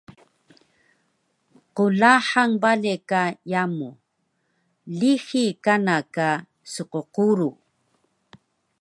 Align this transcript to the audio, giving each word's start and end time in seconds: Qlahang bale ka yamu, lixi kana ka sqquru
Qlahang 1.75 2.53
bale 2.61 2.95
ka 3.09 3.23
yamu, 3.51 3.89
lixi 4.99 5.43
kana 5.63 5.97
ka 6.15 6.29
sqquru 6.73 7.51